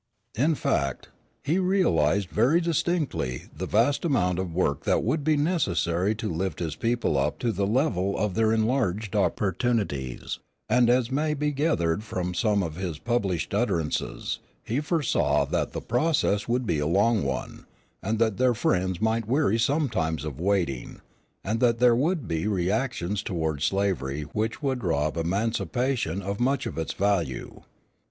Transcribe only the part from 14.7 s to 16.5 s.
foresaw that the process